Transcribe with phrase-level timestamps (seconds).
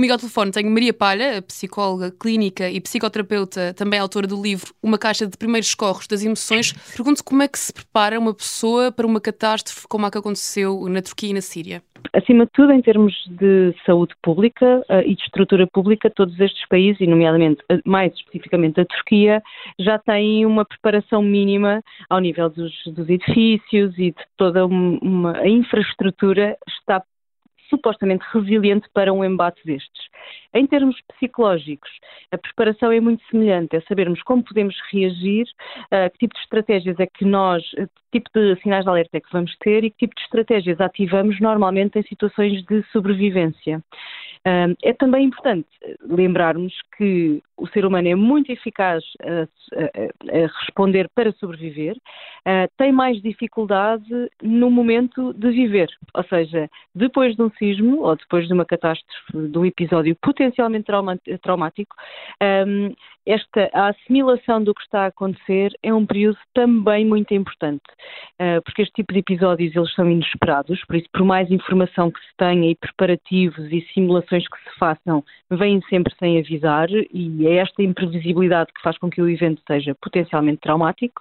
[0.00, 4.96] comigo ao telefone tenho Maria Palha, psicóloga clínica e psicoterapeuta, também autora do livro Uma
[4.96, 6.72] Caixa de Primeiros Corros das Emoções.
[6.96, 10.88] Pergunto como é que se prepara uma pessoa para uma catástrofe como a que aconteceu
[10.88, 11.82] na Turquia e na Síria.
[12.14, 16.66] Acima de tudo, em termos de saúde pública uh, e de estrutura pública, todos estes
[16.66, 19.42] países, e nomeadamente, uh, mais especificamente a Turquia,
[19.78, 25.48] já têm uma preparação mínima ao nível dos, dos edifícios e de toda uma, a
[25.48, 27.02] infraestrutura está
[27.70, 30.10] supostamente resiliente para um embate destes.
[30.52, 31.88] Em termos psicológicos,
[32.30, 35.46] a preparação é muito semelhante, é sabermos como podemos reagir,
[36.12, 39.32] que tipo de estratégias é que nós, que tipo de sinais de alerta é que
[39.32, 43.82] vamos ter e que tipo de estratégias ativamos normalmente em situações de sobrevivência.
[44.82, 45.68] É também importante
[46.02, 52.70] lembrarmos que o ser humano é muito eficaz a, a, a responder para sobreviver, uh,
[52.76, 54.08] tem mais dificuldade
[54.42, 59.48] no momento de viver, ou seja, depois de um sismo ou depois de uma catástrofe,
[59.48, 60.86] de um episódio potencialmente
[61.42, 61.94] traumático,
[62.66, 62.94] um,
[63.26, 67.84] esta a assimilação do que está a acontecer é um período também muito importante,
[68.40, 72.20] uh, porque este tipo de episódios eles são inesperados, por isso por mais informação que
[72.20, 77.49] se tenha e preparativos e simulações que se façam, vêm sempre sem avisar e é
[77.56, 81.20] esta imprevisibilidade que faz com que o evento seja potencialmente traumático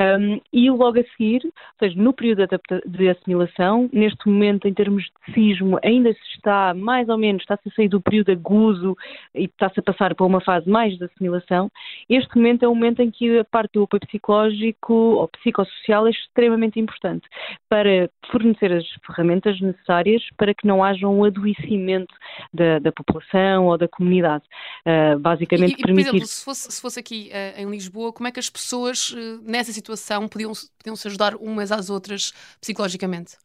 [0.00, 2.46] um, e logo a seguir, ou seja, no período
[2.86, 7.68] de assimilação, neste momento em termos de sismo ainda se está mais ou menos, está-se
[7.68, 8.96] a sair do período agudo
[9.34, 11.70] e está-se a passar para uma fase mais de assimilação,
[12.08, 16.10] este momento é um momento em que a parte do apoio psicológico ou psicossocial é
[16.10, 17.26] extremamente importante
[17.68, 22.14] para fornecer as ferramentas necessárias para que não haja um adoecimento
[22.52, 24.44] da, da população ou da comunidade.
[24.86, 26.10] Uh, basicamente e, e, permitir...
[26.10, 29.10] Por exemplo, se fosse, se fosse aqui uh, em Lisboa, como é que as pessoas
[29.10, 33.36] uh, nessa situação podiam, podiam se ajudar umas às outras psicologicamente?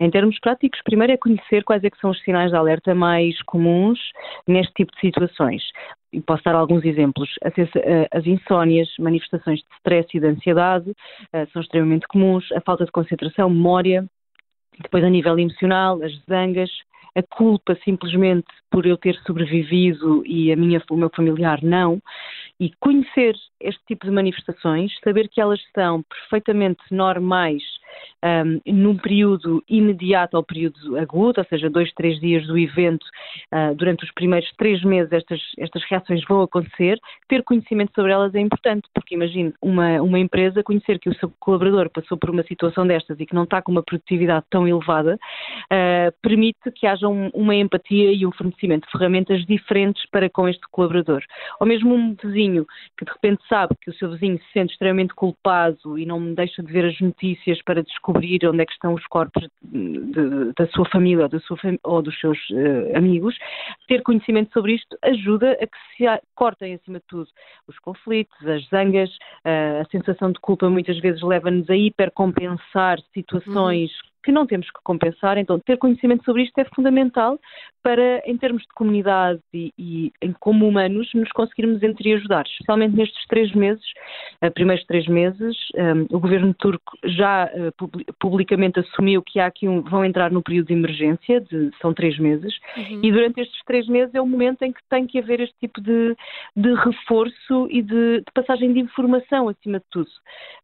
[0.00, 3.98] Em termos práticos, primeiro é conhecer quais é são os sinais de alerta mais comuns
[4.46, 5.62] neste tipo de situações.
[6.12, 7.28] E posso dar alguns exemplos.
[8.12, 10.94] As insónias, manifestações de stress e de ansiedade
[11.52, 12.50] são extremamente comuns.
[12.52, 14.08] A falta de concentração, memória.
[14.80, 16.70] Depois, a nível emocional, as zangas,
[17.14, 22.00] a culpa simplesmente por eu ter sobrevivido e a minha, o meu familiar não,
[22.60, 27.62] e conhecer este tipo de manifestações, saber que elas são perfeitamente normais
[28.24, 33.04] um, num período imediato ao período agudo, ou seja, dois, três dias do evento,
[33.52, 36.98] uh, durante os primeiros três meses estas, estas reações vão acontecer,
[37.28, 41.32] ter conhecimento sobre elas é importante, porque imagine uma, uma empresa conhecer que o seu
[41.38, 45.14] colaborador passou por uma situação destas e que não está com uma produtividade tão elevada,
[45.16, 50.48] uh, permite que haja um, uma empatia e um fornecimento de ferramentas diferentes para com
[50.48, 51.22] este colaborador.
[51.60, 52.66] Ou mesmo um vizinho
[52.96, 56.62] que de repente sabe que o seu vizinho se sente extremamente culpado e não deixa
[56.62, 60.88] de ver as notícias para descobrir onde é que estão os corpos de, da sua
[60.88, 63.36] família ou, da sua fam ou dos seus uh, amigos,
[63.86, 66.04] ter conhecimento sobre isto ajuda a que se
[66.34, 67.28] cortem, acima de tudo,
[67.66, 69.10] os conflitos, as zangas,
[69.44, 74.66] uh, a sensação de culpa muitas vezes leva-nos a hipercompensar situações uhum que não temos
[74.70, 75.38] que compensar.
[75.38, 77.38] Então, ter conhecimento sobre isto é fundamental
[77.82, 83.52] para, em termos de comunidade e, e como humanos, nos conseguirmos entreajudar, especialmente nestes três
[83.52, 83.84] meses,
[84.42, 85.56] uh, primeiros três meses.
[85.74, 90.42] Um, o governo turco já uh, publicamente assumiu que há aqui um, vão entrar no
[90.42, 93.00] período de emergência, de, são três meses, uhum.
[93.02, 95.80] e durante estes três meses é o momento em que tem que haver este tipo
[95.80, 96.16] de,
[96.56, 100.08] de reforço e de, de, passagem de informação, acima de tudo,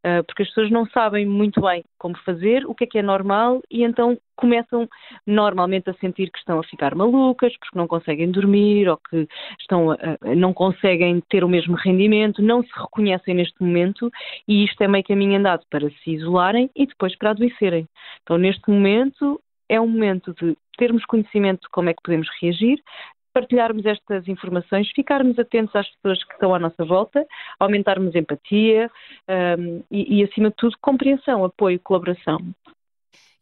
[0.05, 3.03] uh, porque as pessoas não sabem muito bem como fazer, o que é que é
[3.03, 4.89] normal, e então começam
[5.27, 9.29] normalmente a sentir que estão a ficar malucas, porque não conseguem dormir ou que
[9.61, 9.97] estão a,
[10.35, 14.11] não conseguem ter o mesmo rendimento, não se reconhecem neste momento
[14.49, 17.89] e isto é meio caminho andado para se isolarem e depois para adoecerem.
[18.23, 22.81] Então, neste momento, é um momento de termos conhecimento de como é que podemos reagir,
[23.35, 27.27] partilharmos estas informações, ficarmos atentos às pessoas que estão à nossa volta,
[27.59, 28.89] aumentarmos empatia
[29.59, 32.39] um, e, e, acima de tudo, compreensão, apoio, colaboração.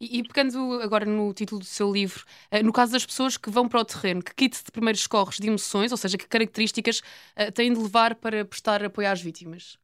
[0.03, 3.49] E, e pegando agora no título do seu livro, uh, no caso das pessoas que
[3.49, 6.99] vão para o terreno, que kit de primeiros corres de emoções, ou seja, que características
[6.99, 9.77] uh, têm de levar para prestar apoio às vítimas?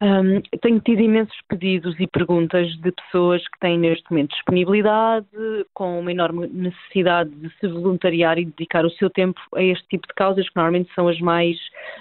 [0.00, 5.26] Um, tenho tido imensos pedidos e perguntas de pessoas que têm neste momento disponibilidade,
[5.74, 10.06] com uma enorme necessidade de se voluntariar e dedicar o seu tempo a este tipo
[10.06, 11.56] de causas, que normalmente são as mais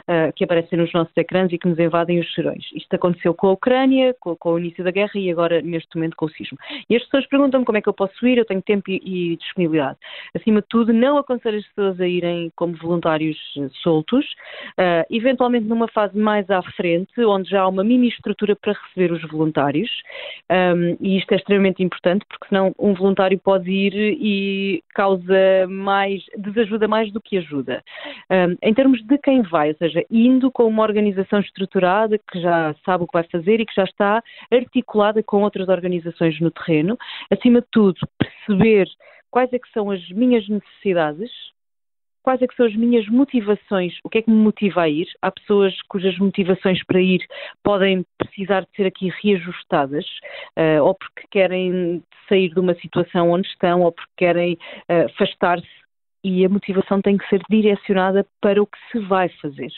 [0.07, 2.65] uh, que aparecem nos nossos ecrãs e que nos invadem os serões.
[2.75, 6.15] Isto aconteceu com a Ucrânia, com, com, o início da guerra e agora neste momento
[6.15, 6.57] com o sismo.
[6.87, 9.37] E as pessoas perguntam-me como é que eu posso ir, eu tenho tempo e, e
[9.37, 9.97] disponibilidade.
[10.35, 13.37] Acima de tudo, não aconselho as pessoas a irem como voluntários
[13.81, 14.25] soltos,
[14.77, 19.11] uh, eventualmente numa fase mais à frente, onde já há uma mini estrutura para receber
[19.11, 19.89] os voluntários
[20.49, 26.23] um, e isto é extremamente importante porque senão um voluntário pode ir e causa mais,
[26.37, 27.83] desajuda mais do que ajuda.
[28.29, 32.75] Um, em termos de quem vai, ou seja, indo com uma organização estruturada que já
[32.85, 36.97] sabe o que vai fazer e que já está articulada com outras organizações no terreno,
[37.31, 38.87] acima de tudo, perceber
[39.29, 41.31] quais é que são as minhas necessidades,
[42.27, 45.07] quais é que são as minhas motivações, o que é que me motiva a ir.
[45.21, 47.25] Há pessoas cujas motivações para ir
[47.63, 50.05] podem precisar de ser aqui reajustadas,
[50.57, 54.55] uh, ou porque querem sair de uma situação onde estão, ou porque querem
[54.89, 55.86] uh, afastar-se
[56.27, 59.71] e a motivação tem que ser direcionada para o que se vai fazer.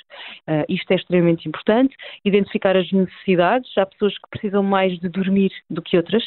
[0.47, 3.69] Uh, isto é extremamente importante, identificar as necessidades.
[3.77, 6.23] Há pessoas que precisam mais de dormir do que outras.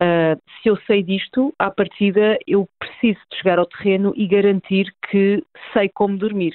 [0.00, 4.94] Uh, se eu sei disto, à partida eu preciso de chegar ao terreno e garantir
[5.10, 5.42] que
[5.72, 6.54] sei como dormir.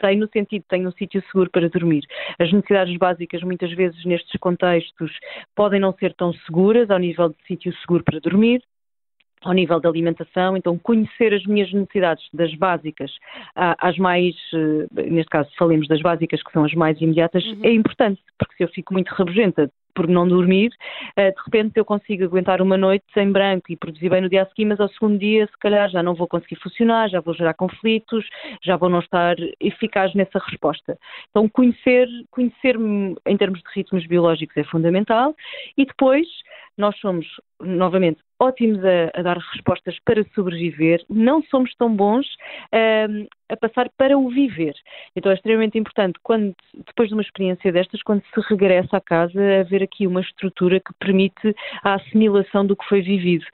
[0.00, 2.02] Sei no sentido de tenho um sítio seguro para dormir.
[2.38, 5.12] As necessidades básicas, muitas vezes nestes contextos,
[5.54, 8.60] podem não ser tão seguras ao nível de sítio seguro para dormir,
[9.42, 13.12] ao nível da alimentação, então conhecer as minhas necessidades das básicas
[13.54, 17.60] às mais, eh, neste caso falemos das básicas que são as mais imediatas, uhum.
[17.62, 20.70] é importante, porque se eu fico muito rabugenta por não dormir,
[21.16, 24.42] eh, de repente eu consigo aguentar uma noite sem branco e produzir bem no dia
[24.42, 27.34] a seguir, mas ao segundo dia se calhar já não vou conseguir funcionar, já vou
[27.34, 28.28] gerar conflitos,
[28.62, 30.98] já vou não estar eficaz nessa resposta.
[31.30, 35.34] Então conhecer, conhecer-me em termos de ritmos biológicos é fundamental
[35.78, 36.26] e depois
[36.76, 37.26] nós somos,
[37.60, 42.26] novamente, ótimos a, a, dar respostas para sobreviver, não somos tão bons
[43.10, 44.74] um, a passar para o viver.
[45.14, 46.54] Então é extremamente importante, quando,
[46.86, 50.92] depois de uma experiência destas, quando se regressa a casa, haver aqui uma estrutura que
[50.98, 53.44] permite a assimilação do que foi vivido,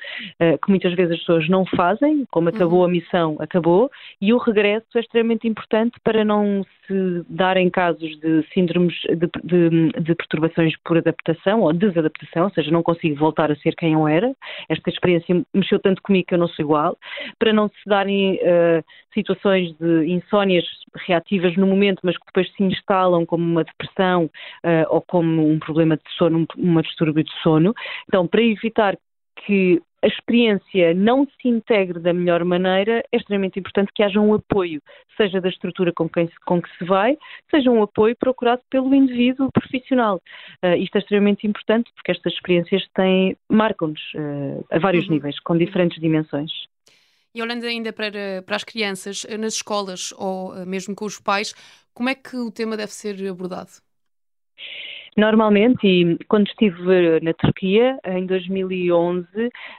[0.40, 2.86] uh, que muitas vezes as pessoas não fazem, como acabou uhum.
[2.86, 3.90] a missão, acabou,
[4.20, 9.92] e o regresso é extremamente importante para não se darem casos de síndromes de, de,
[10.00, 14.06] de perturbações por adaptação ou desadaptação, ou seja, não consigo voltar a ser quem eu
[14.06, 14.34] era,
[14.68, 16.98] esta experiência mexeu tanto comigo que eu não sou igual,
[17.38, 20.64] para não se darem uh, situações de insónias
[21.06, 25.58] reativas no momento, mas que depois se instalam como uma depressão uh, ou como um
[25.58, 27.74] problema de sono, uma distúrbio de sono.
[28.08, 28.96] Então, para evitar
[29.46, 34.34] que a experiência não se integre da melhor maneira, é extremamente importante que haja um
[34.34, 34.82] apoio,
[35.16, 37.16] seja da estrutura com, quem, com que se vai,
[37.50, 40.20] seja um apoio procurado pelo indivíduo profissional.
[40.62, 45.14] Uh, isto é extremamente importante porque estas experiências têm, marcam-nos uh, a vários uhum.
[45.14, 46.50] níveis, com diferentes dimensões.
[47.34, 51.54] E olhando ainda para, para as crianças, nas escolas ou mesmo com os pais,
[51.94, 53.70] como é que o tema deve ser abordado?
[55.16, 59.26] Normalmente, e quando estive na Turquia, em 2011,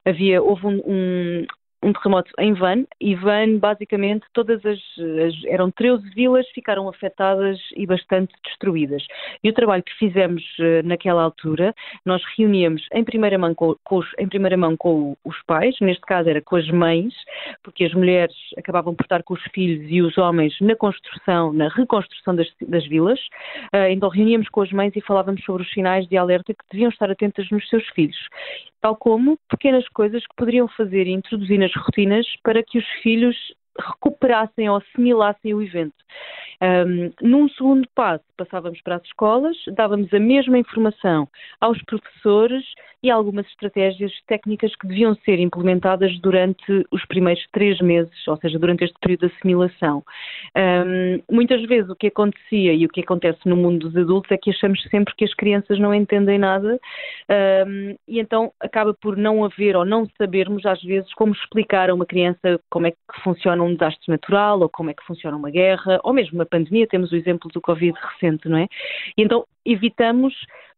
[0.05, 1.45] havia, houve um, um,
[1.83, 7.59] um terremoto em Van e Van, basicamente, todas as, as, eram 13 vilas ficaram afetadas
[7.75, 9.05] e bastante destruídas.
[9.43, 11.75] E o trabalho que fizemos uh, naquela altura,
[12.05, 16.01] nós reuníamos em primeira mão com, com os, em primeira mão com os pais, neste
[16.01, 17.13] caso era com as mães,
[17.61, 21.67] porque as mulheres acabavam por estar com os filhos e os homens na construção, na
[21.69, 23.19] reconstrução das, das vilas.
[23.73, 26.89] Uh, então reuníamos com as mães e falávamos sobre os sinais de alerta que deviam
[26.89, 28.17] estar atentas nos seus filhos
[28.83, 33.35] tal como pequenas coisas que poderiam fazer e introduzir nas rotinas para que os filhos
[33.79, 35.95] recuperassem ou assimilassem o evento.
[36.61, 41.27] Um, num segundo passo, passávamos para as escolas, dávamos a mesma informação
[41.59, 42.63] aos professores
[43.03, 48.57] e algumas estratégias técnicas que deviam ser implementadas durante os primeiros três meses, ou seja,
[48.57, 50.01] durante este período de assimilação.
[50.55, 54.37] Um, muitas vezes o que acontecia e o que acontece no mundo dos adultos é
[54.37, 56.79] que achamos sempre que as crianças não entendem nada
[57.67, 61.93] um, e então acaba por não haver ou não sabermos, às vezes, como explicar a
[61.93, 65.49] uma criança como é que funciona um desastre natural ou como é que funciona uma
[65.49, 66.87] guerra ou mesmo uma pandemia.
[66.87, 68.67] Temos o exemplo do Covid recente, não é?
[69.17, 70.33] E então evitamos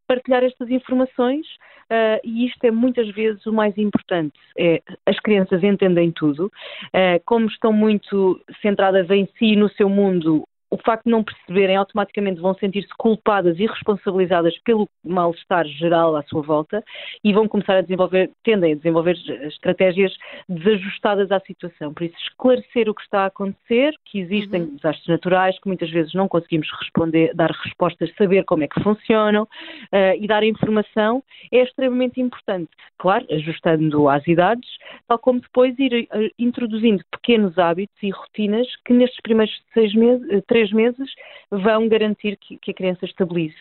[0.07, 1.45] partilhar estas informações
[1.91, 4.39] uh, e isto é muitas vezes o mais importante.
[4.57, 9.89] É, as crianças entendem tudo, uh, como estão muito centradas em si e no seu
[9.89, 16.15] mundo, o facto de não perceberem, automaticamente vão sentir-se culpadas e responsabilizadas pelo mal-estar geral
[16.15, 16.83] à sua volta
[17.23, 20.13] e vão começar a desenvolver, tendem a desenvolver estratégias
[20.49, 21.93] desajustadas à situação.
[21.93, 24.75] Por isso, esclarecer o que está a acontecer, que existem uhum.
[24.75, 29.43] desastres naturais, que muitas vezes não conseguimos responder, dar respostas, saber como é que funcionam
[29.43, 32.69] uh, e dar informação é extremamente importante.
[32.97, 34.69] Claro, ajustando às idades,
[35.07, 40.27] tal como depois ir uh, introduzindo pequenos hábitos e rotinas que nestes primeiros seis meses,
[40.29, 41.13] uh, três meses
[41.51, 43.55] vão garantir que, que a criança estabilize.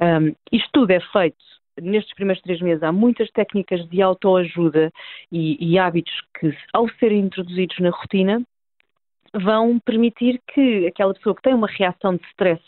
[0.00, 1.36] Um, isto tudo é feito
[1.80, 4.92] nestes primeiros três meses há muitas técnicas de autoajuda
[5.30, 8.42] e, e, hábitos que, ao serem introduzidos na rotina,
[9.32, 12.62] vão permitir que aquela pessoa que tem uma reação de stress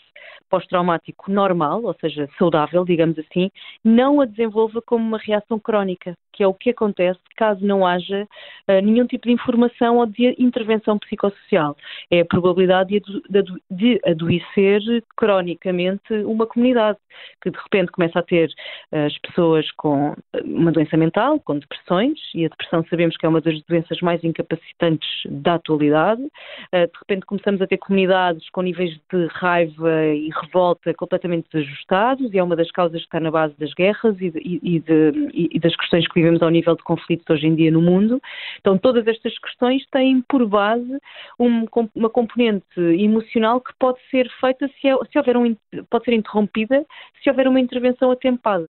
[0.49, 3.49] pós-traumático normal, ou seja, saudável, digamos assim,
[3.83, 8.27] não a desenvolva como uma reação crónica, que é o que acontece caso não haja
[8.67, 11.75] uh, nenhum tipo de informação ou de intervenção psicossocial.
[12.11, 14.81] É a probabilidade de, de, de adoecer
[15.17, 16.99] cronicamente uma comunidade,
[17.41, 18.49] que de repente começa a ter
[18.91, 20.13] uh, as pessoas com
[20.43, 24.23] uma doença mental, com depressões, e a depressão sabemos que é uma das doenças mais
[24.23, 26.21] incapacitantes da atualidade.
[26.21, 32.33] Uh, de repente começamos a ter comunidades com níveis de raiva e revolta completamente desajustados,
[32.33, 35.29] e é uma das causas que está na base das guerras e, de, e, de,
[35.33, 38.21] e das questões que vivemos ao nível de conflitos hoje em dia no mundo.
[38.59, 40.97] Então, todas estas questões têm por base
[41.39, 41.65] um,
[41.95, 45.55] uma componente emocional que pode ser feita se, é, se houver um,
[45.89, 46.85] pode ser interrompida
[47.21, 48.59] se houver uma intervenção atempada.